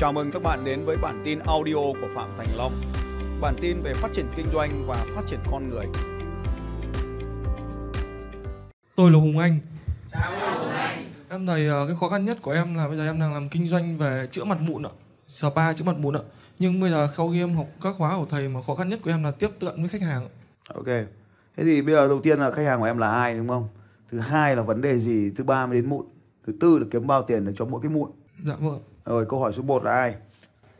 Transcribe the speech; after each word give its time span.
Chào 0.00 0.12
mừng 0.12 0.30
các 0.30 0.42
bạn 0.42 0.64
đến 0.64 0.84
với 0.84 0.96
bản 0.96 1.22
tin 1.24 1.38
audio 1.38 1.74
của 1.74 2.08
Phạm 2.14 2.28
Thành 2.38 2.46
Long. 2.56 2.72
Bản 3.40 3.54
tin 3.60 3.80
về 3.82 3.94
phát 3.94 4.08
triển 4.12 4.26
kinh 4.36 4.46
doanh 4.52 4.86
và 4.86 5.04
phát 5.14 5.22
triển 5.26 5.38
con 5.50 5.68
người. 5.68 5.86
Tôi 8.96 9.10
là 9.10 9.18
Hùng 9.18 9.38
Anh. 9.38 9.58
Em 11.28 11.46
thấy 11.46 11.66
ờ, 11.66 11.86
cái 11.86 11.96
khó 12.00 12.08
khăn 12.08 12.24
nhất 12.24 12.38
của 12.42 12.50
em 12.50 12.74
là 12.74 12.88
bây 12.88 12.96
giờ 12.96 13.06
em 13.06 13.20
đang 13.20 13.34
làm 13.34 13.48
kinh 13.48 13.68
doanh 13.68 13.98
về 13.98 14.28
chữa 14.30 14.44
mặt 14.44 14.58
mụn 14.60 14.82
ạ. 14.82 14.90
Spa 15.26 15.72
chữa 15.72 15.84
mặt 15.84 15.96
mụn 15.98 16.16
ạ. 16.16 16.22
Nhưng 16.58 16.80
bây 16.80 16.90
giờ 16.90 17.08
sau 17.16 17.30
khi 17.32 17.40
em 17.40 17.54
học 17.54 17.66
các 17.82 17.94
khóa 17.98 18.16
của 18.16 18.26
thầy 18.30 18.48
mà 18.48 18.62
khó 18.62 18.74
khăn 18.74 18.88
nhất 18.88 19.00
của 19.04 19.10
em 19.10 19.24
là 19.24 19.30
tiếp 19.30 19.50
cận 19.60 19.76
với 19.76 19.88
khách 19.88 20.02
hàng. 20.02 20.28
Ok. 20.74 20.86
Thế 21.56 21.64
thì 21.64 21.82
bây 21.82 21.94
giờ 21.94 22.08
đầu 22.08 22.20
tiên 22.20 22.38
là 22.38 22.50
khách 22.50 22.64
hàng 22.64 22.80
của 22.80 22.86
em 22.86 22.98
là 22.98 23.10
ai 23.10 23.34
đúng 23.34 23.48
không? 23.48 23.68
Thứ 24.10 24.18
hai 24.18 24.56
là 24.56 24.62
vấn 24.62 24.80
đề 24.80 24.98
gì? 24.98 25.30
Thứ 25.36 25.44
ba 25.44 25.66
mới 25.66 25.76
đến 25.76 25.88
mụn. 25.88 26.06
Thứ 26.46 26.52
tư 26.60 26.78
là 26.78 26.86
kiếm 26.90 27.06
bao 27.06 27.22
tiền 27.22 27.46
để 27.46 27.52
cho 27.56 27.64
mỗi 27.64 27.80
cái 27.82 27.90
mụn. 27.90 28.10
Dạ 28.44 28.54
vâng. 28.60 28.80
Rồi 29.04 29.26
câu 29.28 29.40
hỏi 29.40 29.52
số 29.56 29.62
1 29.62 29.84
là 29.84 29.92
ai? 29.92 30.14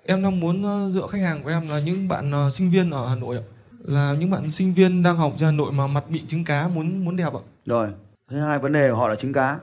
Em 0.06 0.22
đang 0.22 0.40
muốn 0.40 0.62
ờ, 0.62 0.90
dựa 0.90 1.06
khách 1.06 1.20
hàng 1.20 1.42
của 1.42 1.50
em 1.50 1.68
là 1.68 1.80
những 1.80 2.08
bạn 2.08 2.30
ờ, 2.32 2.50
sinh 2.50 2.70
viên 2.70 2.90
ở 2.90 3.08
Hà 3.08 3.14
Nội 3.14 3.36
ạ. 3.36 3.42
Là 3.84 4.14
những 4.18 4.30
bạn 4.30 4.50
sinh 4.50 4.74
viên 4.74 5.02
đang 5.02 5.16
học 5.16 5.32
trên 5.38 5.46
Hà 5.46 5.52
Nội 5.52 5.72
mà 5.72 5.86
mặt 5.86 6.04
bị 6.08 6.22
trứng 6.28 6.44
cá 6.44 6.68
muốn 6.68 7.04
muốn 7.04 7.16
đẹp 7.16 7.34
ạ. 7.34 7.40
Rồi. 7.66 7.88
Thứ 8.30 8.40
hai 8.40 8.58
vấn 8.58 8.72
đề 8.72 8.90
của 8.90 8.96
họ 8.96 9.08
là 9.08 9.14
trứng 9.14 9.32
cá. 9.32 9.58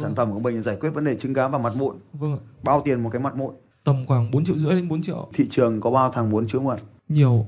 Sản 0.00 0.14
phẩm 0.14 0.32
của 0.32 0.40
mình 0.40 0.62
giải 0.62 0.76
quyết 0.80 0.90
vấn 0.90 1.04
đề 1.04 1.16
trứng 1.16 1.34
cá 1.34 1.48
và 1.48 1.58
mặt 1.58 1.72
mụn. 1.76 1.96
Vâng 2.12 2.32
ạ. 2.32 2.40
Bao 2.62 2.82
tiền 2.84 3.02
một 3.02 3.10
cái 3.12 3.20
mặt 3.22 3.36
mụn? 3.36 3.54
Tầm 3.84 4.06
khoảng 4.06 4.30
4 4.30 4.44
triệu 4.44 4.58
rưỡi 4.58 4.74
đến 4.74 4.88
4 4.88 5.02
triệu. 5.02 5.28
Thị 5.34 5.46
trường 5.50 5.80
có 5.80 5.90
bao 5.90 6.12
thằng 6.12 6.30
muốn 6.30 6.46
chữa 6.48 6.60
mụn? 6.60 6.76
Nhiều. 7.08 7.46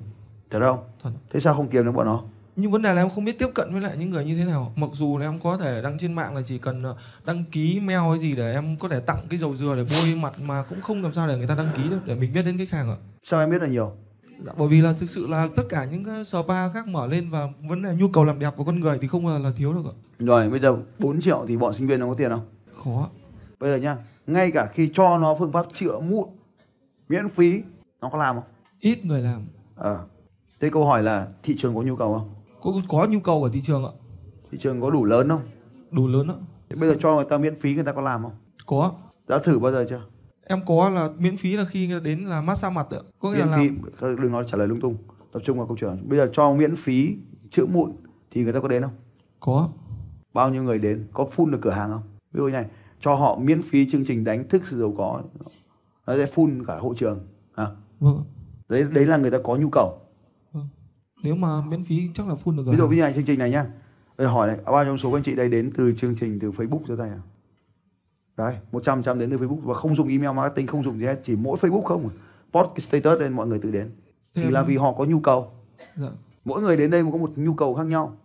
Thật 0.50 0.58
không? 0.60 0.78
Thật. 1.02 1.10
Thế 1.32 1.40
sao 1.40 1.54
không 1.54 1.68
kiếm 1.68 1.84
được 1.84 1.92
bọn 1.92 2.06
nó? 2.06 2.22
Nhưng 2.56 2.70
vấn 2.70 2.82
đề 2.82 2.94
là 2.94 3.02
em 3.02 3.10
không 3.10 3.24
biết 3.24 3.38
tiếp 3.38 3.48
cận 3.54 3.72
với 3.72 3.80
lại 3.80 3.96
những 3.98 4.10
người 4.10 4.24
như 4.24 4.36
thế 4.36 4.44
nào. 4.44 4.72
Mặc 4.76 4.90
dù 4.92 5.18
là 5.18 5.26
em 5.26 5.40
có 5.40 5.58
thể 5.58 5.82
đăng 5.82 5.98
trên 5.98 6.12
mạng 6.12 6.36
là 6.36 6.42
chỉ 6.46 6.58
cần 6.58 6.82
ờ, 6.82 6.96
đăng 7.24 7.44
ký 7.52 7.80
mail 7.80 8.00
hay 8.00 8.18
gì 8.18 8.36
để 8.36 8.52
em 8.52 8.76
có 8.76 8.88
thể 8.88 9.00
tặng 9.00 9.18
cái 9.28 9.38
dầu 9.38 9.54
dừa 9.54 9.74
để 9.76 9.84
bôi 9.90 10.14
mặt 10.22 10.40
mà 10.40 10.62
cũng 10.68 10.80
không 10.80 11.02
làm 11.02 11.12
sao 11.12 11.28
để 11.28 11.36
người 11.36 11.46
ta 11.46 11.54
đăng 11.54 11.68
ký 11.76 11.82
được 11.90 12.00
để 12.04 12.14
mình 12.14 12.32
biết 12.32 12.42
đến 12.42 12.58
khách 12.58 12.70
hàng 12.70 12.90
ạ. 12.90 12.96
Sao 13.22 13.40
em 13.40 13.50
biết 13.50 13.62
là 13.62 13.68
nhiều? 13.68 13.92
Dạ, 14.46 14.52
bởi 14.58 14.68
vì 14.68 14.80
là 14.80 14.92
thực 14.92 15.10
sự 15.10 15.26
là 15.26 15.48
tất 15.56 15.62
cả 15.68 15.84
những 15.84 16.24
spa 16.24 16.68
khác 16.68 16.88
mở 16.88 17.06
lên 17.06 17.30
và 17.30 17.48
vấn 17.68 17.82
đề 17.82 17.94
nhu 17.94 18.08
cầu 18.08 18.24
làm 18.24 18.38
đẹp 18.38 18.54
của 18.56 18.64
con 18.64 18.80
người 18.80 18.98
thì 19.00 19.08
không 19.08 19.26
giờ 19.26 19.38
là 19.38 19.52
thiếu 19.56 19.72
được 19.72 19.84
ạ. 19.84 19.94
Rồi 20.18 20.50
bây 20.50 20.60
giờ 20.60 20.76
4 20.98 21.20
triệu 21.20 21.44
thì 21.48 21.56
bọn 21.56 21.74
sinh 21.74 21.86
viên 21.86 22.00
nó 22.00 22.08
có 22.08 22.14
tiền 22.14 22.30
không? 22.30 22.46
Khó. 22.84 23.08
Bây 23.60 23.70
giờ 23.70 23.76
nhá, 23.76 23.96
ngay 24.26 24.50
cả 24.50 24.68
khi 24.72 24.90
cho 24.94 25.18
nó 25.18 25.36
phương 25.38 25.52
pháp 25.52 25.66
chữa 25.74 26.00
mụn 26.00 26.28
miễn 27.08 27.28
phí, 27.28 27.62
nó 28.00 28.08
có 28.08 28.18
làm 28.18 28.34
không? 28.34 28.44
Ít 28.80 29.04
người 29.04 29.20
làm. 29.20 29.42
Ờ. 29.76 30.04
Thế 30.60 30.70
câu 30.72 30.86
hỏi 30.86 31.02
là 31.02 31.28
thị 31.42 31.54
trường 31.58 31.74
có 31.74 31.82
nhu 31.82 31.96
cầu 31.96 32.18
không? 32.18 32.34
Có 32.64 32.72
có 32.88 33.06
nhu 33.10 33.20
cầu 33.20 33.44
ở 33.44 33.50
thị 33.52 33.60
trường 33.62 33.84
ạ. 33.84 33.90
Thị 34.52 34.58
trường 34.60 34.80
có 34.80 34.90
đủ 34.90 35.04
lớn 35.04 35.28
không? 35.28 35.40
Đủ 35.90 36.06
lớn 36.06 36.28
ạ. 36.28 36.34
Thế 36.68 36.76
bây 36.80 36.88
giờ 36.88 36.96
cho 37.00 37.14
người 37.16 37.24
ta 37.30 37.38
miễn 37.38 37.60
phí 37.60 37.74
người 37.74 37.84
ta 37.84 37.92
có 37.92 38.00
làm 38.00 38.22
không? 38.22 38.32
Có. 38.66 38.92
Đã 39.28 39.38
thử 39.38 39.58
bao 39.58 39.72
giờ 39.72 39.86
chưa? 39.90 40.00
Em 40.46 40.60
có 40.66 40.88
là 40.88 41.10
miễn 41.18 41.36
phí 41.36 41.56
là 41.56 41.64
khi 41.64 42.00
đến 42.04 42.24
là 42.24 42.40
massage 42.40 42.74
mặt 42.74 42.86
ạ. 42.90 42.98
Có 43.18 43.30
nghĩa 43.30 43.36
Miễn 43.36 43.46
là 43.48 43.56
phí, 43.56 43.70
làm 44.00 44.16
đừng 44.22 44.32
nói 44.32 44.44
trả 44.46 44.58
lời 44.58 44.68
lung 44.68 44.80
tung, 44.80 44.96
tập 45.32 45.42
trung 45.44 45.58
vào 45.58 45.66
câu 45.66 45.76
chuyện. 45.80 46.08
Bây 46.08 46.18
giờ 46.18 46.30
cho 46.32 46.54
miễn 46.54 46.76
phí 46.76 47.16
chữa 47.50 47.66
mụn 47.66 47.92
thì 48.30 48.44
người 48.44 48.52
ta 48.52 48.60
có 48.60 48.68
đến 48.68 48.82
không? 48.82 48.92
có. 49.40 49.68
Bao 50.34 50.50
nhiêu 50.50 50.62
người 50.62 50.78
đến? 50.78 51.06
Có 51.12 51.26
phun 51.32 51.50
được 51.50 51.58
cửa 51.62 51.70
hàng 51.70 51.90
không? 51.90 52.02
Ví 52.32 52.38
dụ 52.38 52.48
này, 52.48 52.66
cho 53.00 53.14
họ 53.14 53.38
miễn 53.38 53.62
phí 53.62 53.90
chương 53.90 54.04
trình 54.04 54.24
đánh 54.24 54.48
thức 54.48 54.62
sự 54.70 54.80
giàu 54.80 54.94
có, 54.98 55.22
nó 56.06 56.16
sẽ 56.16 56.26
phun 56.26 56.64
cả 56.66 56.76
hội 56.78 56.94
trường. 56.98 57.26
À, 57.54 57.66
Vâng. 58.00 58.24
đấy 58.68 58.86
đấy 58.94 59.06
là 59.06 59.16
người 59.16 59.30
ta 59.30 59.38
có 59.44 59.56
nhu 59.56 59.68
cầu. 59.72 59.98
Nếu 61.24 61.34
mà 61.36 61.60
miễn 61.68 61.84
phí 61.84 62.08
chắc 62.14 62.28
là 62.28 62.34
phun 62.34 62.56
được 62.56 62.62
Ví 62.66 62.76
dụ 62.76 62.86
rồi. 62.86 62.94
như 62.96 63.02
này 63.02 63.12
chương 63.14 63.24
trình 63.24 63.38
này 63.38 63.50
nhá. 63.50 63.66
Bây 64.18 64.26
giờ 64.26 64.32
hỏi 64.32 64.46
này, 64.48 64.56
bao 64.66 64.84
nhiêu 64.84 64.96
số 64.98 65.10
các 65.10 65.16
anh 65.18 65.22
chị 65.22 65.34
đây 65.34 65.48
đến 65.48 65.70
từ 65.76 65.92
chương 65.96 66.14
trình 66.20 66.38
từ 66.40 66.50
Facebook 66.50 66.80
cho 66.88 66.96
tay 66.96 67.08
à? 67.08 67.18
Đấy, 68.36 68.56
100 68.72 69.02
trăm 69.02 69.18
đến 69.18 69.30
từ 69.30 69.36
Facebook 69.38 69.60
và 69.60 69.74
không 69.74 69.96
dùng 69.96 70.08
email 70.08 70.36
marketing, 70.36 70.66
không 70.66 70.84
dùng 70.84 70.98
gì 70.98 71.04
hết, 71.04 71.20
chỉ 71.24 71.36
mỗi 71.36 71.58
Facebook 71.58 71.82
không. 71.82 72.08
Post 72.52 72.68
cái 72.74 72.80
status 72.80 73.20
lên 73.20 73.32
mọi 73.32 73.46
người 73.46 73.58
tự 73.58 73.70
đến. 73.70 73.90
Thì 74.34 74.42
Em- 74.42 74.52
là 74.52 74.62
vì 74.62 74.76
họ 74.76 74.92
có 74.92 75.04
nhu 75.04 75.20
cầu. 75.20 75.50
Dạ. 75.96 76.08
Mỗi 76.44 76.62
người 76.62 76.76
đến 76.76 76.90
đây 76.90 77.04
có 77.12 77.18
một 77.18 77.30
nhu 77.36 77.54
cầu 77.54 77.74
khác 77.74 77.86
nhau. 77.86 78.16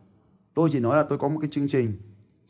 Tôi 0.54 0.70
chỉ 0.74 0.80
nói 0.80 0.98
là 0.98 1.04
tôi 1.10 1.18
có 1.18 1.28
một 1.30 1.38
cái 1.42 1.50
chương 1.54 1.68
trình 1.70 1.94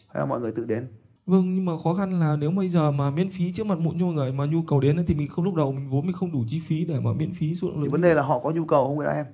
hay 0.08 0.20
là 0.20 0.26
mọi 0.26 0.40
người 0.42 0.52
tự 0.52 0.66
đến. 0.66 0.88
Vâng 1.26 1.56
nhưng 1.56 1.66
mà 1.66 1.72
khó 1.84 1.94
khăn 1.94 2.20
là 2.20 2.36
nếu 2.36 2.52
bây 2.52 2.70
giờ 2.70 2.92
mà 2.92 3.09
miễn 3.12 3.30
phí 3.30 3.54
chữa 3.54 3.64
mặt 3.64 3.80
mụn 3.80 4.00
cho 4.00 4.06
mọi 4.06 4.14
người 4.14 4.32
mà 4.32 4.46
nhu 4.46 4.62
cầu 4.62 4.80
đến 4.80 5.04
thì 5.08 5.14
mình 5.14 5.28
không 5.28 5.46
lúc 5.46 5.56
đầu 5.56 5.72
mình 5.72 5.90
vốn 5.90 6.06
mình 6.06 6.16
không 6.16 6.32
đủ 6.32 6.44
chi 6.48 6.62
phí 6.68 6.86
để 6.86 7.00
mà 7.00 7.14
miễn 7.14 7.34
phí 7.34 7.56
số 7.56 7.68
lượng 7.68 7.92
vấn 7.92 8.02
đề 8.02 8.14
là 8.14 8.22
họ 8.24 8.40
có 8.40 8.52
nhu 8.52 8.66
cầu 8.66 8.88
không 8.88 8.98
phải 8.98 9.16
em. 9.16 9.26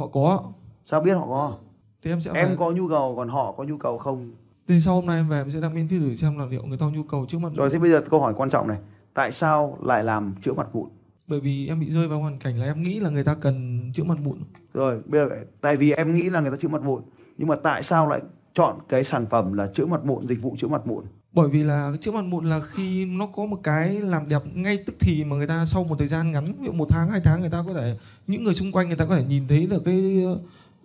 Họ 0.00 0.06
có. 0.06 0.42
Sao 0.86 1.00
biết 1.00 1.12
họ 1.14 1.26
có? 1.26 1.54
Thì 2.02 2.10
em 2.10 2.20
sẽ 2.20 2.30
Em 2.34 2.48
về- 2.48 2.56
có 2.58 2.70
nhu 2.70 2.88
cầu 2.88 3.14
còn 3.16 3.28
họ 3.28 3.52
có 3.52 3.64
nhu 3.64 3.76
cầu 3.76 3.98
không? 3.98 4.30
Thì 4.68 4.80
sau 4.80 4.94
hôm 4.94 5.06
nay 5.06 5.16
em 5.16 5.28
về 5.28 5.36
em 5.40 5.50
sẽ 5.50 5.60
đăng 5.60 5.74
miễn 5.74 5.88
phí 5.88 5.98
thử 5.98 6.14
xem 6.14 6.38
là 6.38 6.46
liệu 6.46 6.62
người 6.62 6.78
ta 6.78 6.86
nhu 6.86 7.02
cầu 7.02 7.26
trước 7.28 7.38
mặt 7.40 7.52
Rồi 7.56 7.70
thế 7.70 7.78
bây 7.78 7.90
giờ 7.90 8.02
câu 8.10 8.20
hỏi 8.20 8.34
quan 8.36 8.50
trọng 8.50 8.68
này, 8.68 8.78
tại 9.14 9.32
sao 9.32 9.78
lại 9.82 10.04
làm 10.04 10.34
chữa 10.42 10.52
mặt 10.52 10.68
mụn? 10.72 10.88
bởi 11.28 11.40
vì 11.40 11.68
em 11.68 11.80
bị 11.80 11.90
rơi 11.90 12.08
vào 12.08 12.18
hoàn 12.20 12.38
cảnh 12.38 12.58
là 12.58 12.66
em 12.66 12.82
nghĩ 12.82 13.00
là 13.00 13.10
người 13.10 13.24
ta 13.24 13.34
cần 13.34 13.80
chữa 13.94 14.04
mặt 14.04 14.18
mụn 14.24 14.38
Rồi, 14.74 15.00
bây 15.06 15.20
giờ 15.28 15.36
tại 15.60 15.76
vì 15.76 15.92
em 15.92 16.14
nghĩ 16.14 16.30
là 16.30 16.40
người 16.40 16.50
ta 16.50 16.56
chữa 16.56 16.68
mặt 16.68 16.82
mụn, 16.82 17.02
nhưng 17.38 17.48
mà 17.48 17.56
tại 17.56 17.82
sao 17.82 18.08
lại 18.08 18.20
chọn 18.54 18.78
cái 18.88 19.04
sản 19.04 19.26
phẩm 19.26 19.52
là 19.52 19.70
chữa 19.74 19.86
mặt 19.86 20.04
mụn, 20.04 20.26
dịch 20.26 20.42
vụ 20.42 20.54
chữa 20.58 20.68
mặt 20.68 20.86
mụn? 20.86 21.04
Bởi 21.32 21.48
vì 21.48 21.62
là 21.62 21.92
chữa 22.00 22.12
mặt 22.12 22.24
mụn 22.24 22.44
là 22.44 22.60
khi 22.60 23.04
nó 23.04 23.26
có 23.26 23.46
một 23.46 23.60
cái 23.62 24.00
làm 24.00 24.28
đẹp 24.28 24.42
ngay 24.54 24.76
tức 24.86 24.94
thì 25.00 25.24
mà 25.24 25.36
người 25.36 25.46
ta 25.46 25.64
sau 25.66 25.84
một 25.84 25.96
thời 25.98 26.08
gian 26.08 26.32
ngắn 26.32 26.44
ví 26.44 26.66
dụ 26.66 26.72
một 26.72 26.86
tháng 26.88 27.10
hai 27.10 27.20
tháng 27.24 27.40
người 27.40 27.50
ta 27.50 27.64
có 27.66 27.74
thể 27.74 27.98
những 28.26 28.44
người 28.44 28.54
xung 28.54 28.72
quanh 28.72 28.88
người 28.88 28.96
ta 28.96 29.06
có 29.06 29.16
thể 29.16 29.24
nhìn 29.24 29.48
thấy 29.48 29.66
được 29.66 29.82
cái 29.84 30.24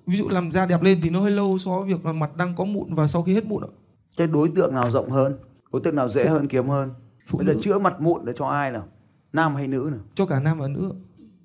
ví 0.05 0.17
dụ 0.17 0.29
làm 0.29 0.51
da 0.51 0.65
đẹp 0.65 0.81
lên 0.81 0.99
thì 1.03 1.09
nó 1.09 1.19
hơi 1.21 1.31
lâu 1.31 1.57
so 1.57 1.79
với 1.79 1.93
việc 1.93 2.05
là 2.05 2.13
mặt 2.13 2.37
đang 2.37 2.55
có 2.55 2.63
mụn 2.65 2.95
và 2.95 3.07
sau 3.07 3.23
khi 3.23 3.33
hết 3.33 3.45
mụn 3.45 3.63
ạ 3.63 3.71
Cái 4.17 4.27
đối 4.27 4.49
tượng 4.49 4.73
nào 4.73 4.91
rộng 4.91 5.09
hơn? 5.09 5.37
Đối 5.73 5.81
tượng 5.81 5.95
nào 5.95 6.09
dễ 6.09 6.27
hơn 6.27 6.47
kiếm 6.47 6.67
hơn? 6.67 6.89
phụ 7.27 7.37
Bây 7.37 7.47
giờ 7.47 7.53
nữ 7.53 7.61
chữa 7.63 7.79
mặt 7.79 8.01
mụn 8.01 8.25
để 8.25 8.33
cho 8.37 8.45
ai 8.45 8.71
nào? 8.71 8.87
Nam 9.33 9.55
hay 9.55 9.67
nữ 9.67 9.89
nào? 9.91 10.01
cho 10.15 10.25
cả 10.25 10.39
nam 10.39 10.59
và 10.59 10.67
nữ 10.67 10.93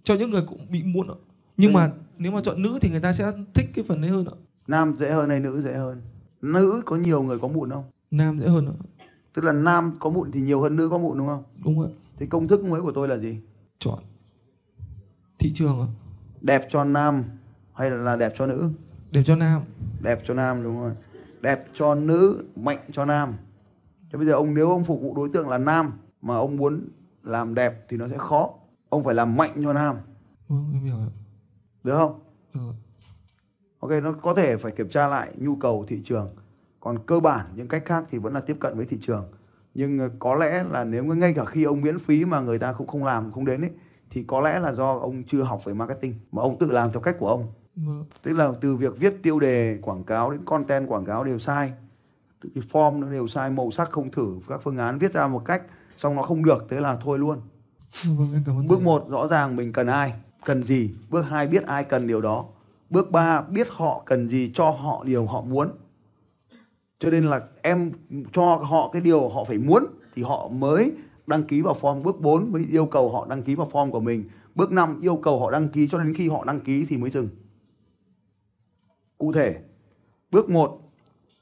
cho 0.05 0.15
những 0.15 0.31
người 0.31 0.43
cũng 0.49 0.71
bị 0.71 0.83
mụn 0.83 1.09
ạ 1.09 1.15
nhưng 1.57 1.73
mà 1.73 1.91
nếu 2.19 2.33
mà 2.33 2.41
chọn 2.45 2.63
nữ 2.63 2.79
thì 2.81 2.91
người 2.91 3.01
ta 3.01 3.13
sẽ 3.13 3.33
thích 3.55 3.67
cái 3.75 3.85
phần 3.89 4.01
đấy 4.01 4.11
hơn 4.11 4.25
ạ 4.25 4.37
Nam 4.67 4.97
dễ 4.99 5.11
hơn 5.11 5.31
hay 5.31 5.41
nữ 5.41 5.63
dễ 5.63 5.75
hơn? 5.75 6.03
Nữ 6.43 6.83
có 6.87 6.97
nhiều 6.97 7.23
người 7.23 7.39
có 7.39 7.49
mụn 7.49 7.71
không? 7.71 7.85
Nam 8.11 8.39
dễ 8.39 8.49
hơn 8.49 8.67
ạ 8.67 8.75
Tức 9.35 9.45
là 9.45 9.53
nam 9.53 9.97
có 10.01 10.11
mụn 10.11 10.31
thì 10.33 10.41
nhiều 10.41 10.61
hơn 10.61 10.77
nữ 10.77 10.89
có 10.89 10.99
mụn 10.99 11.19
đúng 11.19 11.27
không? 11.27 11.43
đúng 11.65 11.83
ạ 11.83 11.89
Thì 12.19 12.27
công 12.27 12.49
thức 12.49 12.65
mới 12.65 12.81
của 12.83 12.93
tôi 12.93 13.09
là 13.09 13.17
gì? 13.19 13.41
chọn 13.79 13.99
thị 15.39 15.53
trường 15.55 15.81
ạ 15.81 15.87
Đẹp 16.41 16.67
cho 16.71 16.85
nam 16.85 17.25
hay 17.73 17.91
là, 17.91 17.97
là 17.97 18.17
đẹp 18.17 18.33
cho 18.37 18.47
nữ? 18.47 18.71
để 19.11 19.23
cho 19.25 19.37
nam 19.37 19.63
Đẹp 20.01 20.21
cho 20.27 20.35
nam 20.35 20.63
đúng 20.63 20.81
rồi. 20.81 20.93
Đẹp 21.41 21.67
cho 21.75 21.95
nữ, 21.95 22.45
mạnh 22.57 22.79
cho 22.93 23.05
nam. 23.05 23.33
Thế 24.13 24.17
bây 24.17 24.27
giờ 24.27 24.33
ông 24.33 24.55
nếu 24.55 24.71
ông 24.71 24.85
phục 24.85 25.01
vụ 25.03 25.15
đối 25.17 25.29
tượng 25.29 25.49
là 25.49 25.59
nam 25.59 25.93
mà 26.23 26.37
ông 26.37 26.57
muốn 26.57 26.89
làm 27.23 27.55
đẹp 27.55 27.85
thì 27.89 27.97
nó 27.97 28.09
sẽ 28.09 28.19
khó. 28.19 28.51
Ông 28.89 29.05
phải 29.05 29.15
làm 29.15 29.37
mạnh 29.37 29.51
cho 29.63 29.73
nam, 29.73 29.97
vâng 30.49 30.71
em 30.73 30.85
hiểu 30.85 30.97
được 31.85 31.95
không? 31.97 32.21
ạ. 32.53 32.61
Ok, 33.81 33.91
nó 34.03 34.13
có 34.13 34.35
thể 34.35 34.57
phải 34.57 34.73
kiểm 34.73 34.89
tra 34.89 35.09
lại 35.09 35.33
nhu 35.39 35.57
cầu 35.57 35.85
thị 35.89 36.01
trường. 36.05 36.29
Còn 36.81 36.99
cơ 37.07 37.21
bản 37.21 37.47
những 37.55 37.69
cách 37.69 37.83
khác 37.87 38.05
thì 38.11 38.19
vẫn 38.19 38.35
là 38.35 38.41
tiếp 38.41 38.57
cận 38.61 38.77
với 38.77 38.87
thị 38.87 38.99
trường. 39.01 39.25
Nhưng 39.75 39.99
ờ, 39.99 40.11
có 40.19 40.35
lẽ 40.35 40.65
là 40.71 40.85
nếu 40.85 41.05
ngay 41.05 41.35
cả 41.35 41.45
khi 41.45 41.65
ông 41.65 41.81
miễn 41.81 41.99
phí 41.99 42.25
mà 42.25 42.41
người 42.41 42.59
ta 42.59 42.73
cũng 42.73 42.87
không 42.87 43.05
làm, 43.05 43.33
không 43.33 43.45
đến 43.45 43.61
ấy, 43.61 43.71
thì 44.11 44.25
có 44.27 44.41
lẽ 44.41 44.59
là 44.59 44.73
do 44.73 44.99
ông 44.99 45.23
chưa 45.25 45.43
học 45.43 45.65
về 45.65 45.75
marketing 45.75 46.15
mà 46.33 46.43
ông 46.43 46.59
tự 46.59 46.71
làm 46.71 46.91
theo 46.91 47.01
cách 47.01 47.17
của 47.19 47.29
ông. 47.29 47.47
vâng 47.77 48.05
Tức 48.23 48.33
là 48.33 48.53
từ 48.61 48.77
việc 48.77 48.99
viết 48.99 49.23
tiêu 49.23 49.41
đề 49.41 49.79
quảng 49.83 50.05
cáo 50.05 50.31
đến 50.31 50.41
content 50.45 50.89
quảng 50.89 51.05
cáo 51.05 51.25
đều 51.25 51.39
sai. 51.39 51.73
Từ 52.43 52.51
cái 52.55 52.65
form 52.73 52.99
nó 52.99 53.11
đều 53.11 53.29
sai, 53.29 53.51
màu 53.51 53.71
sắc 53.71 53.91
không 53.91 54.11
thử, 54.11 54.37
các 54.49 54.61
phương 54.65 54.79
án 54.79 54.99
viết 54.99 55.13
ra 55.13 55.27
một 55.27 55.43
cách 55.45 55.63
xong 55.99 56.17
nó 56.17 56.23
không 56.23 56.45
được, 56.45 56.67
thế 56.71 56.81
là 56.81 56.99
thôi 57.03 57.19
luôn. 57.19 57.41
vâng 58.05 58.69
Bước. 58.69 58.83
1 58.83 59.09
rõ 59.09 59.27
ràng 59.29 59.57
mình 59.57 59.73
cần 59.73 59.87
ai, 59.87 60.13
cần 60.45 60.65
gì. 60.65 60.91
Bước 61.11 61.23
2 61.23 61.47
biết 61.47 61.67
ai 61.67 61.85
cần 61.85 62.07
điều 62.07 62.21
đó. 62.21 62.45
Bước 62.91 63.11
3 63.11 63.41
biết 63.41 63.69
họ 63.71 64.03
cần 64.07 64.29
gì 64.29 64.53
cho 64.55 64.71
họ 64.71 65.05
điều 65.05 65.27
họ 65.27 65.41
muốn. 65.41 65.71
Cho 67.01 67.11
nên 67.11 67.25
là 67.25 67.41
em 67.63 67.93
cho 68.33 68.57
họ 68.57 68.91
cái 68.93 69.03
điều 69.03 69.29
họ 69.29 69.45
phải 69.45 69.59
muốn 69.59 69.87
thì 70.15 70.23
họ 70.23 70.49
mới 70.49 70.93
đăng 71.27 71.43
ký 71.43 71.61
vào 71.63 71.77
form. 71.81 72.03
Bước 72.03 72.21
4 72.21 72.53
mới 72.53 72.65
yêu 72.71 72.87
cầu 72.87 73.13
họ 73.13 73.27
đăng 73.27 73.43
ký 73.43 73.55
vào 73.55 73.71
form 73.71 73.91
của 73.91 74.01
mình. 74.01 74.25
Bước 74.55 74.73
5 74.73 75.01
yêu 75.01 75.17
cầu 75.17 75.41
họ 75.41 75.51
đăng 75.51 75.69
ký 75.69 75.89
cho 75.89 75.99
đến 75.99 76.15
khi 76.15 76.29
họ 76.29 76.45
đăng 76.45 76.61
ký 76.61 76.87
thì 76.89 76.97
mới 76.97 77.11
dừng. 77.11 77.29
Cụ 79.19 79.33
thể, 79.33 79.57
bước 80.31 80.51
1 80.51 80.81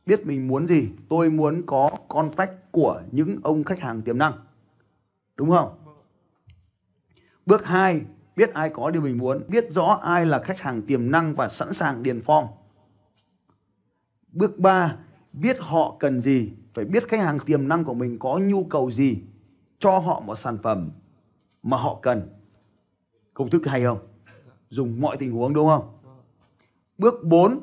biết 0.07 0.27
mình 0.27 0.49
muốn 0.49 0.67
gì. 0.67 0.89
Tôi 1.09 1.31
muốn 1.31 1.63
có 1.67 1.91
contact 2.09 2.53
của 2.71 3.03
những 3.13 3.41
ông 3.43 3.65
khách 3.65 3.81
hàng 3.81 4.03
tiềm 4.03 4.19
năng. 4.19 4.33
Đúng 5.37 5.51
không? 5.51 5.79
Bước 7.47 7.65
2, 7.67 8.01
biết 8.37 8.55
ai 8.55 8.71
có 8.71 8.91
điều 8.91 9.03
mình 9.03 9.19
muốn, 9.19 9.43
biết 9.49 9.65
rõ 9.71 9.99
ai 10.03 10.27
là 10.27 10.43
khách 10.43 10.61
hàng 10.61 10.83
tiềm 10.83 11.11
năng 11.11 11.35
và 11.35 11.49
sẵn 11.49 11.73
sàng 11.73 12.03
điền 12.03 12.19
form. 12.19 12.47
Bước 14.33 14.59
3, 14.59 14.97
biết 15.41 15.57
họ 15.61 15.97
cần 16.01 16.21
gì, 16.21 16.51
phải 16.75 16.85
biết 16.85 17.09
khách 17.09 17.21
hàng 17.21 17.39
tiềm 17.39 17.69
năng 17.69 17.85
của 17.85 17.95
mình 17.95 18.19
có 18.19 18.39
nhu 18.39 18.65
cầu 18.65 18.91
gì, 18.91 19.19
cho 19.79 19.99
họ 19.99 20.21
một 20.21 20.37
sản 20.37 20.59
phẩm 20.63 20.91
mà 21.63 21.77
họ 21.77 21.99
cần. 22.03 22.29
Công 23.35 23.51
thức 23.51 23.67
hay 23.67 23.83
không? 23.83 23.99
Dùng 24.69 25.01
mọi 25.01 25.17
tình 25.17 25.33
huống 25.33 25.55
đúng 25.55 25.69
không? 25.69 25.89
Bước 26.99 27.15
4, 27.25 27.61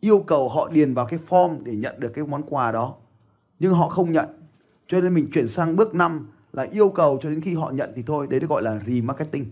yêu 0.00 0.18
cầu 0.18 0.48
họ 0.48 0.68
điền 0.68 0.94
vào 0.94 1.06
cái 1.06 1.18
form 1.28 1.62
để 1.64 1.76
nhận 1.76 2.00
được 2.00 2.12
cái 2.14 2.24
món 2.26 2.42
quà 2.42 2.72
đó. 2.72 2.94
Nhưng 3.58 3.72
họ 3.72 3.88
không 3.88 4.12
nhận. 4.12 4.28
Cho 4.88 5.00
nên 5.00 5.14
mình 5.14 5.28
chuyển 5.32 5.48
sang 5.48 5.76
bước 5.76 5.94
5 5.94 6.28
là 6.52 6.62
yêu 6.62 6.88
cầu 6.88 7.18
cho 7.22 7.30
đến 7.30 7.40
khi 7.40 7.54
họ 7.54 7.70
nhận 7.70 7.92
thì 7.96 8.02
thôi 8.06 8.26
đấy 8.30 8.40
được 8.40 8.50
gọi 8.50 8.62
là 8.62 8.80
remarketing 8.86 9.46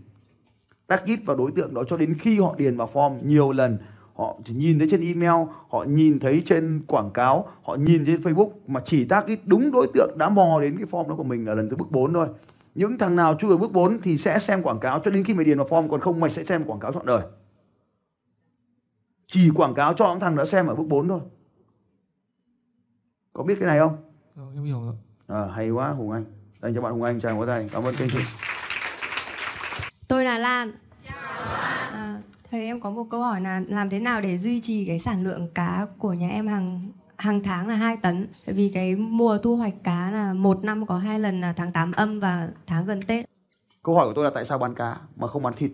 target 0.87 1.19
vào 1.25 1.37
đối 1.37 1.53
tượng 1.53 1.75
đó 1.75 1.85
cho 1.89 1.97
đến 1.97 2.17
khi 2.19 2.41
họ 2.41 2.55
điền 2.59 2.77
vào 2.77 2.91
form 2.93 3.19
nhiều 3.23 3.53
lần 3.53 3.79
họ 4.23 4.37
chỉ 4.45 4.55
nhìn 4.55 4.79
thấy 4.79 4.89
trên 4.91 5.01
email 5.01 5.49
họ 5.69 5.85
nhìn 5.85 6.19
thấy 6.19 6.43
trên 6.47 6.83
quảng 6.87 7.11
cáo 7.11 7.49
họ 7.63 7.75
nhìn 7.75 8.07
trên 8.07 8.23
facebook 8.23 8.51
mà 8.67 8.81
chỉ 8.85 9.05
target 9.05 9.39
đúng 9.45 9.71
đối 9.73 9.87
tượng 9.95 10.19
đã 10.19 10.29
mò 10.29 10.61
đến 10.61 10.77
cái 10.77 10.87
form 10.91 11.09
đó 11.09 11.15
của 11.17 11.25
mình 11.25 11.47
là 11.47 11.55
lần 11.55 11.71
thứ 11.71 11.77
bước 11.77 11.91
4 11.91 12.15
thôi. 12.15 12.29
Những 12.75 12.99
thằng 12.99 13.17
nào 13.17 13.35
chui 13.35 13.49
vào 13.49 13.59
bước 13.59 13.73
4 13.73 14.01
thì 14.03 14.19
sẽ 14.19 14.39
xem 14.39 14.63
quảng 14.63 14.81
cáo 14.81 15.01
cho 15.05 15.11
đến 15.11 15.25
khi 15.25 15.35
mày 15.35 15.45
điền 15.45 15.59
vào 15.59 15.67
form 15.67 15.89
còn 15.89 16.01
không 16.01 16.21
mày 16.21 16.31
sẽ 16.31 16.45
xem 16.45 16.65
quảng 16.65 16.81
cáo 16.81 16.93
trọn 16.93 17.07
đời. 17.07 17.23
Chỉ 19.27 19.51
quảng 19.55 19.75
cáo 19.75 19.95
cho 19.95 20.09
những 20.11 20.21
thằng 20.21 20.37
đã 20.37 20.45
xem 20.45 20.67
ở 20.67 20.75
bước 20.75 20.87
4 20.89 21.09
thôi. 21.09 21.21
Có 23.33 23.43
biết 23.43 23.57
cái 23.61 23.67
này 23.67 23.79
không? 23.79 23.97
Rồi, 24.37 24.47
em 24.55 24.65
hiểu 24.65 24.81
rồi. 24.85 24.95
à, 25.27 25.47
hay 25.55 25.71
quá 25.71 25.91
hùng 25.91 26.11
anh. 26.11 26.25
Dành 26.63 26.75
cho 26.75 26.81
bạn 26.81 26.93
hùng 26.93 27.03
anh 27.03 27.21
chào 27.21 27.39
có 27.39 27.47
tay. 27.47 27.69
Cảm 27.73 27.85
ơn 27.85 27.95
kênh 27.95 28.11
chị 28.11 28.19
Tôi 30.09 30.25
là 30.25 30.39
Lan. 30.39 30.73
À, 31.93 32.21
thầy 32.53 32.65
em 32.65 32.81
có 32.81 32.91
một 32.91 33.07
câu 33.11 33.23
hỏi 33.23 33.41
là 33.41 33.63
làm 33.69 33.91
thế 33.91 34.01
nào 34.01 34.21
để 34.21 34.39
duy 34.39 34.61
trì 34.61 34.85
cái 34.87 34.99
sản 34.99 35.25
lượng 35.25 35.49
cá 35.55 35.87
của 35.99 36.13
nhà 36.13 36.29
em 36.29 36.47
hàng 36.47 36.93
hàng 37.17 37.43
tháng 37.43 37.69
là 37.69 37.75
2 37.75 37.97
tấn. 37.97 38.29
Tại 38.47 38.55
vì 38.55 38.71
cái 38.75 38.97
mùa 38.97 39.39
thu 39.39 39.57
hoạch 39.57 39.75
cá 39.85 40.11
là 40.11 40.35
một 40.35 40.65
năm 40.65 40.87
có 40.87 40.99
hai 40.99 41.21
lần 41.21 41.41
là 41.41 41.53
tháng 41.53 41.73
8 41.73 41.93
âm 41.93 42.21
và 42.21 42.49
tháng 42.67 42.87
gần 42.87 43.03
Tết. 43.03 43.27
câu 43.83 43.95
hỏi 43.95 44.07
của 44.07 44.13
tôi 44.15 44.25
là 44.25 44.31
tại 44.35 44.45
sao 44.45 44.59
bán 44.59 44.75
cá 44.75 45.01
mà 45.17 45.29
không 45.29 45.43
bán 45.43 45.55
thịt? 45.55 45.73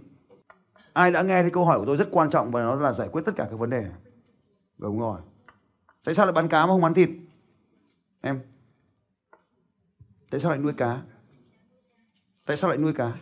Ai 0.93 1.13
đã 1.13 1.23
nghe 1.23 1.43
thấy 1.43 1.51
câu 1.51 1.65
hỏi 1.65 1.79
của 1.79 1.87
tôi 1.87 1.97
rất 1.97 2.09
quan 2.11 2.31
trọng 2.31 2.51
và 2.51 2.61
nó 2.61 2.75
là 2.75 2.93
giải 2.93 3.09
quyết 3.13 3.23
tất 3.27 3.33
cả 3.37 3.47
các 3.51 3.57
vấn 3.59 3.71
đề? 3.71 3.87
Đúng 4.79 5.01
rồi 5.01 5.21
tại 6.05 6.15
sao 6.15 6.27
lại 6.27 6.33
bán 6.33 6.49
cá 6.49 6.67
mà 6.67 6.73
không 6.73 6.81
bán 6.81 6.95
thịt? 6.95 7.11
Em. 8.21 8.41
Tại 10.31 10.41
sao 10.41 10.51
lại 10.51 10.61
nuôi 10.61 10.73
cá? 10.73 11.03
Tại 12.47 12.57
sao 12.57 12.71
lại 12.71 12.79
nuôi 12.79 12.93
cá? 12.93 13.13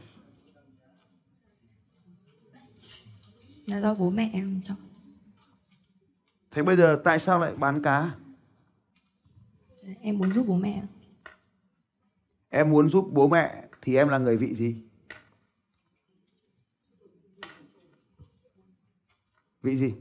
Là 3.67 3.81
do 3.81 3.95
bố 3.95 4.11
mẹ 4.11 4.31
em 4.33 4.61
cho. 4.63 4.75
thế 6.51 6.63
bây 6.63 6.77
giờ 6.77 7.01
tại 7.05 7.19
sao 7.19 7.41
lại 7.41 7.55
bán 7.57 7.83
cá? 7.83 8.15
Em 10.01 10.19
muốn 10.19 10.33
giúp 10.33 10.47
bố 10.49 10.57
mẹ. 10.57 10.83
em 12.49 12.71
muốn 12.71 12.91
giúp 12.91 13.09
bố 13.13 13.29
mẹ 13.29 13.65
thì 13.83 13.97
em 13.97 14.09
là 14.09 14.19
người 14.19 14.37
vị 14.37 14.55
gì? 14.55 14.83
Vị 19.63 19.77
gì? 19.77 19.95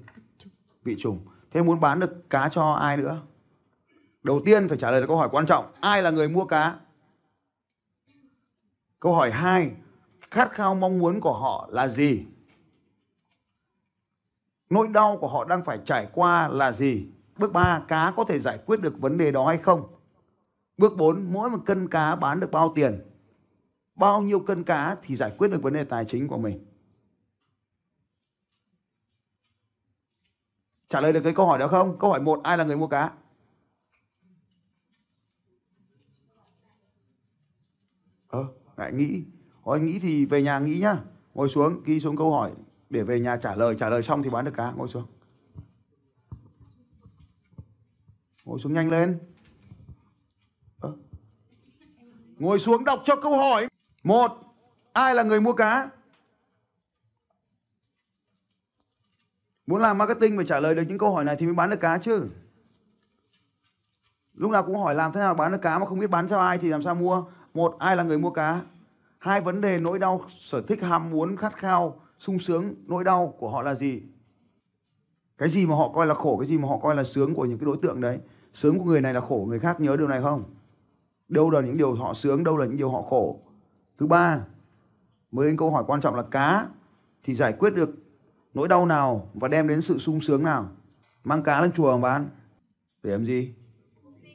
Vị 0.83 0.95
trùng 0.99 1.25
thế 1.51 1.63
muốn 1.63 1.79
bán 1.79 1.99
được 1.99 2.29
cá 2.29 2.49
cho 2.49 2.73
ai 2.73 2.97
nữa? 2.97 3.21
Đầu 4.23 4.41
tiên 4.45 4.67
phải 4.69 4.77
trả 4.77 4.91
lời 4.91 5.07
câu 5.07 5.17
hỏi 5.17 5.29
quan 5.31 5.45
trọng. 5.45 5.73
Ai 5.79 6.03
là 6.03 6.11
người 6.11 6.29
mua 6.29 6.45
cá? 6.45 6.79
Câu 8.99 9.13
hỏi 9.13 9.31
hai. 9.31 9.71
Khát 10.31 10.51
khao 10.51 10.75
mong 10.75 10.99
muốn 10.99 11.21
của 11.21 11.33
họ 11.33 11.69
là 11.71 11.87
gì 11.87 12.25
nỗi 14.69 14.87
đau 14.87 15.17
của 15.17 15.27
họ 15.27 15.45
đang 15.45 15.63
phải 15.63 15.79
trải 15.85 16.07
qua 16.13 16.47
là 16.47 16.71
gì 16.71 17.07
bước 17.37 17.53
3 17.53 17.81
cá 17.87 18.13
có 18.15 18.23
thể 18.23 18.39
giải 18.39 18.57
quyết 18.65 18.81
được 18.81 18.99
vấn 18.99 19.17
đề 19.17 19.31
đó 19.31 19.47
hay 19.47 19.57
không 19.57 19.95
Bước 20.77 20.97
4, 20.97 21.33
mỗi 21.33 21.49
một 21.49 21.57
cân 21.65 21.87
cá 21.87 22.15
bán 22.15 22.39
được 22.39 22.51
bao 22.51 22.71
tiền? 22.75 23.01
Bao 23.95 24.21
nhiêu 24.21 24.39
cân 24.39 24.63
cá 24.63 24.97
thì 25.01 25.15
giải 25.15 25.35
quyết 25.37 25.47
được 25.47 25.63
vấn 25.63 25.73
đề 25.73 25.83
tài 25.83 26.05
chính 26.05 26.27
của 26.27 26.37
mình? 26.37 26.65
Trả 30.89 31.01
lời 31.01 31.13
được 31.13 31.21
cái 31.23 31.33
câu 31.33 31.45
hỏi 31.45 31.59
đó 31.59 31.67
không? 31.67 31.99
Câu 31.99 32.09
hỏi 32.09 32.21
1, 32.21 32.39
ai 32.43 32.57
là 32.57 32.63
người 32.63 32.77
mua 32.77 32.87
cá? 32.87 33.11
Ờ, 38.27 38.45
ngại 38.77 38.93
nghĩ. 38.93 39.23
hỏi 39.63 39.79
nghĩ 39.79 39.99
thì 39.99 40.25
về 40.25 40.41
nhà 40.41 40.59
nghĩ 40.59 40.79
nhá. 40.79 40.97
Ngồi 41.33 41.49
xuống, 41.49 41.83
ghi 41.83 41.99
xuống 41.99 42.17
câu 42.17 42.31
hỏi 42.31 42.51
để 42.89 43.03
về 43.03 43.19
nhà 43.19 43.37
trả 43.37 43.55
lời. 43.55 43.75
Trả 43.79 43.89
lời 43.89 44.01
xong 44.03 44.23
thì 44.23 44.29
bán 44.29 44.45
được 44.45 44.53
cá. 44.57 44.71
Ngồi 44.71 44.87
xuống. 44.87 45.05
Ngồi 48.45 48.59
xuống 48.59 48.73
nhanh 48.73 48.91
lên. 48.91 49.19
Ngồi 52.39 52.59
xuống 52.59 52.83
đọc 52.83 53.01
cho 53.05 53.15
câu 53.15 53.37
hỏi. 53.37 53.67
Một, 54.03 54.31
ai 54.93 55.15
là 55.15 55.23
người 55.23 55.41
mua 55.41 55.53
cá? 55.53 55.89
Muốn 59.67 59.81
làm 59.81 59.97
marketing 59.97 60.35
phải 60.37 60.45
trả 60.45 60.59
lời 60.59 60.75
được 60.75 60.83
những 60.87 60.97
câu 60.97 61.13
hỏi 61.13 61.23
này 61.25 61.35
thì 61.39 61.45
mới 61.45 61.55
bán 61.55 61.69
được 61.69 61.79
cá 61.79 61.97
chứ. 61.97 62.29
Lúc 64.33 64.51
nào 64.51 64.63
cũng 64.63 64.77
hỏi 64.77 64.95
làm 64.95 65.11
thế 65.11 65.19
nào 65.19 65.33
bán 65.33 65.51
được 65.51 65.61
cá 65.61 65.79
mà 65.79 65.85
không 65.85 65.99
biết 65.99 66.09
bán 66.09 66.27
cho 66.27 66.39
ai 66.39 66.57
thì 66.57 66.69
làm 66.69 66.83
sao 66.83 66.95
mua. 66.95 67.25
Một, 67.53 67.75
ai 67.79 67.95
là 67.95 68.03
người 68.03 68.17
mua 68.17 68.31
cá? 68.31 68.61
Hai 69.17 69.41
vấn 69.41 69.61
đề 69.61 69.79
nỗi 69.79 69.99
đau, 69.99 70.25
sở 70.29 70.61
thích, 70.61 70.83
ham 70.83 71.09
muốn, 71.09 71.37
khát 71.37 71.57
khao, 71.57 72.01
sung 72.19 72.39
sướng, 72.39 72.75
nỗi 72.87 73.03
đau 73.03 73.35
của 73.39 73.49
họ 73.49 73.61
là 73.61 73.75
gì? 73.75 74.01
Cái 75.37 75.49
gì 75.49 75.65
mà 75.65 75.75
họ 75.75 75.89
coi 75.89 76.07
là 76.07 76.13
khổ, 76.13 76.37
cái 76.37 76.47
gì 76.47 76.57
mà 76.57 76.67
họ 76.67 76.77
coi 76.77 76.95
là 76.95 77.03
sướng 77.03 77.35
của 77.35 77.45
những 77.45 77.57
cái 77.57 77.65
đối 77.65 77.77
tượng 77.81 78.01
đấy. 78.01 78.19
Sướng 78.53 78.79
của 78.79 78.85
người 78.85 79.01
này 79.01 79.13
là 79.13 79.21
khổ 79.21 79.45
người 79.49 79.59
khác 79.59 79.79
nhớ 79.79 79.97
điều 79.97 80.07
này 80.07 80.21
không? 80.21 80.43
đâu 81.29 81.49
là 81.49 81.61
những 81.61 81.77
điều 81.77 81.95
họ 81.95 82.13
sướng 82.13 82.43
đâu 82.43 82.57
là 82.57 82.65
những 82.65 82.77
điều 82.77 82.89
họ 82.89 83.01
khổ. 83.01 83.39
Thứ 83.97 84.07
ba 84.07 84.39
mới 85.31 85.47
đến 85.47 85.57
câu 85.57 85.71
hỏi 85.71 85.83
quan 85.87 86.01
trọng 86.01 86.15
là 86.15 86.23
cá 86.23 86.67
thì 87.23 87.33
giải 87.33 87.53
quyết 87.53 87.75
được 87.75 87.89
nỗi 88.53 88.67
đau 88.67 88.85
nào 88.85 89.29
và 89.33 89.47
đem 89.47 89.67
đến 89.67 89.81
sự 89.81 89.99
sung 89.99 90.21
sướng 90.21 90.43
nào? 90.43 90.69
Mang 91.23 91.43
cá 91.43 91.61
lên 91.61 91.71
chùa 91.71 91.97
mà 91.97 92.01
bán 92.01 92.25
để 93.03 93.11
làm 93.11 93.25
gì? 93.25 93.53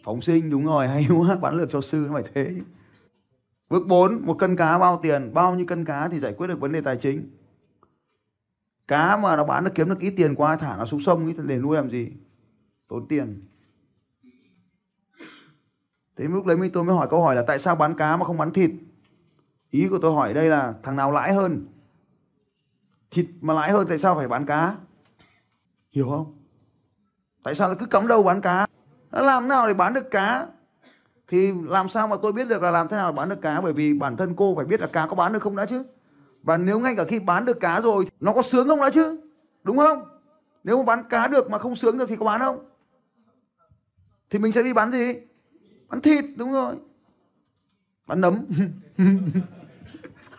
Phóng 0.05 0.23
sinh 0.23 0.51
đúng 0.51 0.67
rồi 0.67 0.89
hay 0.89 1.07
quá 1.17 1.37
bán 1.41 1.57
lược 1.57 1.71
cho 1.71 1.81
sư 1.81 2.05
nó 2.09 2.15
phải 2.15 2.25
thế. 2.35 2.55
Bước 3.71 3.87
4 3.87 4.27
một 4.27 4.35
cân 4.39 4.57
cá 4.57 4.79
bao 4.79 5.01
tiền? 5.03 5.35
Bao 5.35 5.55
nhiêu 5.55 5.67
cân 5.67 5.85
cá 5.85 6.09
thì 6.09 6.19
giải 6.19 6.33
quyết 6.33 6.47
được 6.47 6.61
vấn 6.61 6.73
đề 6.73 6.81
tài 6.81 6.97
chính? 6.97 7.31
Cá 8.91 9.17
mà 9.17 9.37
nó 9.37 9.45
bán 9.45 9.65
được 9.65 9.71
kiếm 9.75 9.89
được 9.89 9.99
ít 9.99 10.15
tiền 10.17 10.35
quá, 10.35 10.57
thả 10.57 10.77
nó 10.77 10.87
xuống 10.87 11.01
sông 11.01 11.33
để 11.47 11.59
nuôi 11.59 11.77
làm 11.77 11.91
gì 11.91 12.13
tốn 12.89 13.09
tiền 13.09 13.43
Thế 16.17 16.25
lúc 16.25 16.47
đấy 16.47 16.71
tôi 16.73 16.85
mới 16.85 16.97
hỏi 16.97 17.09
câu 17.11 17.23
hỏi 17.23 17.35
là 17.35 17.43
tại 17.47 17.59
sao 17.59 17.77
bán 17.77 17.95
cá 17.95 18.17
mà 18.17 18.25
không 18.25 18.37
bán 18.37 18.53
thịt? 18.53 18.71
Ý 19.71 19.89
của 19.89 19.99
tôi 20.03 20.13
hỏi 20.13 20.35
đây 20.35 20.49
là 20.49 20.75
thằng 20.83 20.97
nào 20.97 21.13
lãi 21.13 21.35
hơn? 21.35 21.67
Thịt 23.11 23.27
mà 23.41 23.55
lãi 23.55 23.71
hơn 23.71 23.87
tại 23.89 23.99
sao 23.99 24.15
phải 24.15 24.29
bán 24.29 24.47
cá? 24.47 24.75
Hiểu 25.93 26.09
không? 26.09 26.39
Tại 27.43 27.55
sao 27.55 27.69
nó 27.69 27.75
cứ 27.75 27.87
cắm 27.87 28.09
đầu 28.09 28.23
bán 28.23 28.41
cá? 28.41 28.67
Nó 29.11 29.21
làm 29.21 29.49
nào 29.49 29.67
để 29.67 29.75
bán 29.75 29.95
được 29.95 30.11
cá? 30.11 30.47
Thì 31.29 31.53
làm 31.65 31.89
sao 31.89 32.09
mà 32.09 32.17
tôi 32.23 32.33
biết 32.33 32.49
được 32.49 32.63
là 32.63 32.71
làm 32.71 32.89
thế 32.89 32.97
nào 32.97 33.13
để 33.13 33.17
bán 33.17 33.29
được 33.29 33.41
cá? 33.43 33.61
Bởi 33.61 33.73
vì 33.73 33.95
bản 33.95 34.17
thân 34.17 34.35
cô 34.37 34.55
phải 34.57 34.65
biết 34.65 34.81
là 34.81 34.87
cá 34.87 35.07
có 35.07 35.15
bán 35.15 35.33
được 35.33 35.43
không 35.43 35.57
đã 35.57 35.67
chứ. 35.67 35.85
Và 36.43 36.57
nếu 36.57 36.81
ngay 36.81 36.95
cả 36.97 37.05
khi 37.05 37.19
bán 37.21 37.45
được 37.45 37.61
cá 37.61 37.81
rồi 37.81 38.07
nó 38.21 38.33
có 38.33 38.43
sướng 38.43 38.69
không 38.69 38.81
đã 38.81 38.91
chứ? 38.91 39.21
Đúng 39.63 39.77
không? 39.77 40.05
Nếu 40.65 40.77
mà 40.79 40.85
bán 40.85 41.05
cá 41.09 41.29
được 41.29 41.51
mà 41.51 41.59
không 41.59 41.77
sướng 41.77 41.99
được 41.99 42.09
thì 42.09 42.17
có 42.17 42.25
bán 42.25 42.41
không? 42.41 42.59
Thì 44.31 44.39
mình 44.39 44.53
sẽ 44.53 44.63
đi 44.63 44.73
bán 44.73 44.93
gì? 44.93 45.15
Bán 45.89 46.01
thịt 46.01 46.25
đúng 46.37 46.53
rồi. 46.53 46.75
Bán 48.07 48.21
nấm. 48.21 48.47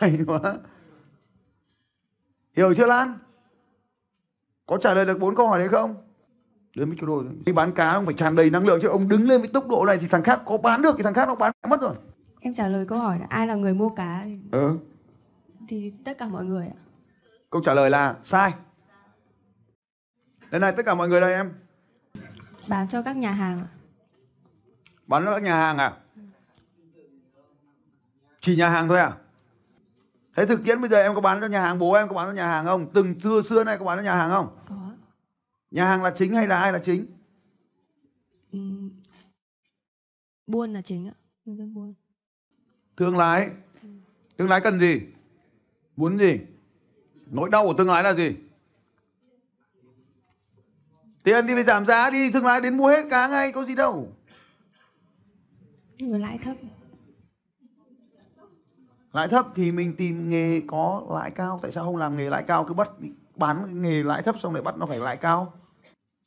Hay 0.00 0.18
quá. 0.26 0.40
Hiểu 2.56 2.74
chưa 2.74 2.86
Lan? 2.86 3.18
Có 4.66 4.76
trả 4.76 4.94
lời 4.94 5.04
được 5.04 5.18
bốn 5.18 5.34
câu 5.36 5.48
hỏi 5.48 5.58
đấy 5.58 5.68
không? 5.68 5.94
Đến 6.76 6.90
micro 6.90 7.06
rồi. 7.06 7.24
Khi 7.46 7.52
bán 7.52 7.72
cá 7.72 7.90
ông 7.92 8.04
phải 8.06 8.14
tràn 8.14 8.36
đầy 8.36 8.50
năng 8.50 8.66
lượng 8.66 8.78
chứ 8.82 8.88
ông 8.88 9.08
đứng 9.08 9.28
lên 9.28 9.40
với 9.40 9.48
tốc 9.48 9.68
độ 9.68 9.84
này 9.86 9.98
thì 10.00 10.06
thằng 10.08 10.22
khác 10.22 10.40
có 10.46 10.56
bán 10.58 10.82
được 10.82 10.94
thì 10.96 11.02
thằng 11.02 11.14
khác 11.14 11.28
nó 11.28 11.34
bán 11.34 11.52
mất 11.70 11.80
rồi. 11.80 11.94
Em 12.40 12.54
trả 12.54 12.68
lời 12.68 12.86
câu 12.88 12.98
hỏi 12.98 13.18
là 13.18 13.26
ai 13.28 13.46
là 13.46 13.54
người 13.54 13.74
mua 13.74 13.88
cá 13.88 14.22
thì, 14.24 14.38
Ừ. 14.52 14.76
thì 15.68 15.92
tất 16.04 16.18
cả 16.18 16.28
mọi 16.28 16.44
người 16.44 16.66
ạ. 16.66 16.78
Câu 17.50 17.62
trả 17.64 17.74
lời 17.74 17.90
là 17.90 18.16
sai. 18.24 18.54
Đây 20.50 20.60
này 20.60 20.72
tất 20.76 20.82
cả 20.86 20.94
mọi 20.94 21.08
người 21.08 21.20
đây 21.20 21.32
em. 21.32 21.52
Bán 22.68 22.88
cho 22.88 23.02
các 23.02 23.16
nhà 23.16 23.32
hàng 23.32 23.60
ạ. 23.60 23.68
Bán 25.06 25.24
cho 25.24 25.32
các 25.32 25.42
nhà 25.42 25.56
hàng 25.56 25.78
à? 25.78 25.96
Chỉ 28.40 28.56
nhà 28.56 28.68
hàng 28.68 28.88
thôi 28.88 28.98
à? 28.98 29.16
Thế 30.36 30.46
thực 30.46 30.64
tiễn 30.64 30.80
bây 30.80 30.90
giờ 30.90 31.02
em 31.02 31.14
có 31.14 31.20
bán 31.20 31.40
cho 31.40 31.46
nhà 31.46 31.60
hàng 31.60 31.78
bố 31.78 31.92
em 31.92 32.08
có 32.08 32.14
bán 32.14 32.28
cho 32.28 32.32
nhà 32.32 32.46
hàng 32.46 32.64
không? 32.64 32.90
Từng 32.94 33.20
xưa 33.20 33.42
xưa 33.42 33.64
nay 33.64 33.78
có 33.78 33.84
bán 33.84 33.98
cho 33.98 34.02
nhà 34.02 34.14
hàng 34.14 34.30
không? 34.30 34.58
Có. 34.68 34.92
Nhà 35.70 35.84
hàng 35.84 36.02
là 36.02 36.12
chính 36.16 36.34
hay 36.34 36.46
là 36.46 36.60
ai 36.60 36.72
là 36.72 36.78
chính? 36.78 37.06
Ừm, 38.52 38.90
buôn 40.46 40.72
là 40.72 40.82
chính 40.82 41.08
ạ. 41.08 41.14
Nhân 41.44 41.56
dân 41.56 41.74
buôn. 41.74 41.94
Thương 42.96 43.16
lái. 43.16 43.50
Thương 44.38 44.48
lái 44.48 44.60
cần 44.60 44.80
gì? 44.80 45.00
Muốn 45.96 46.18
gì? 46.18 46.40
Nỗi 47.26 47.50
đau 47.50 47.66
của 47.66 47.74
thương 47.74 47.88
lái 47.88 48.02
là 48.02 48.14
gì? 48.14 48.36
Tiền 51.24 51.46
thì 51.48 51.54
phải 51.54 51.64
giảm 51.64 51.86
giá 51.86 52.10
đi, 52.10 52.30
thương 52.30 52.44
lái 52.44 52.60
đến 52.60 52.76
mua 52.76 52.88
hết 52.88 53.06
cá 53.10 53.28
ngay, 53.28 53.52
có 53.52 53.64
gì 53.64 53.74
đâu. 53.74 54.12
Mà 56.00 56.18
lãi 56.18 56.38
thấp. 56.38 56.56
Lãi 59.12 59.28
thấp 59.28 59.46
thì 59.54 59.72
mình 59.72 59.96
tìm 59.96 60.30
nghề 60.30 60.62
có 60.66 61.06
lãi 61.10 61.30
cao, 61.30 61.58
tại 61.62 61.72
sao 61.72 61.84
không 61.84 61.96
làm 61.96 62.16
nghề 62.16 62.30
lãi 62.30 62.42
cao 62.42 62.64
cứ 62.64 62.74
bắt 62.74 62.90
bán 63.36 63.82
nghề 63.82 64.02
lãi 64.02 64.22
thấp 64.22 64.40
xong 64.40 64.54
lại 64.54 64.62
bắt 64.62 64.76
nó 64.78 64.86
phải 64.86 64.98
lãi 64.98 65.16
cao? 65.16 65.52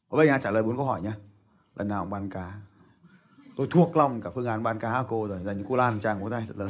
Ở 0.09 0.17
bây 0.17 0.27
giờ 0.27 0.37
trả 0.41 0.51
lời 0.51 0.63
bốn 0.63 0.77
câu 0.77 0.85
hỏi 0.85 1.01
nhá. 1.01 1.13
Lần 1.75 1.87
nào 1.87 2.03
cũng 2.03 2.09
bán 2.09 2.29
cá. 2.29 2.53
tôi 3.55 3.67
thuộc 3.71 3.97
lòng 3.97 4.21
cả 4.21 4.29
phương 4.35 4.45
án 4.45 4.63
bán 4.63 4.79
cá 4.79 5.03
cô 5.09 5.27
rồi 5.27 5.39
dành 5.43 5.59
cho 5.59 5.65
cô 5.69 5.75
Lan 5.75 5.99
chàng 5.99 6.23
có 6.23 6.29
tay 6.29 6.43
thật 6.47 6.57
lớn 6.57 6.69